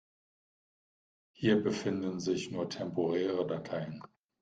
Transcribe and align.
Hier 1.33 1.61
befinden 1.61 2.19
sich 2.19 2.49
nur 2.49 2.67
temporäre 2.67 3.45
Dateien. 3.45 4.01